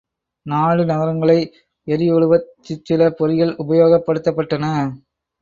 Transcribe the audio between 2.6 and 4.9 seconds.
சிற்சில பொறிகள் உபயோகப் படுத்தப்பட்டன.